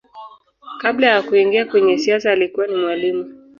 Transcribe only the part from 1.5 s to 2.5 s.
kwenye siasa